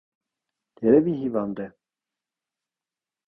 [0.87, 1.67] -Երևի հիվանդ է: